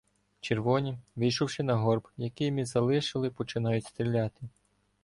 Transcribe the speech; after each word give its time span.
Червоні, 0.39 0.97
вийшовши 1.15 1.63
на 1.63 1.75
горб, 1.75 2.07
який 2.17 2.51
ми 2.51 2.65
залишили, 2.65 3.29
починають 3.29 3.85
стріляти. 3.85 4.41